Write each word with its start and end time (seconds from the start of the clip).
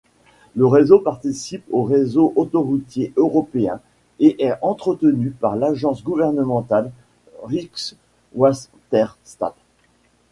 Le 0.55 0.65
réseau 0.65 0.97
participe 0.97 1.63
aux 1.69 1.83
réseaux 1.83 2.33
autoroutiers 2.35 3.13
européens 3.17 3.79
et 4.19 4.43
est 4.43 4.57
entretenu 4.63 5.29
par 5.29 5.55
l'agence 5.55 6.03
gouvernementale 6.03 6.91
Rijkswaterstaat. 7.43 9.53